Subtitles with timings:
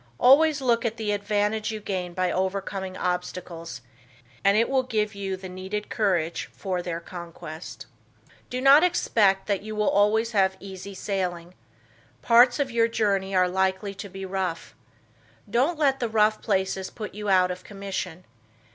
[0.19, 3.81] Always look at the advantage you gain by overcoming obstacles,
[4.43, 7.85] and it will give you the needed courage for their conquest.
[8.49, 11.53] Do not expect that you will always have easy sailing.
[12.23, 14.73] Parts of your journey are likely to be rough.
[15.47, 18.23] Don't let the rough places put you out of commission.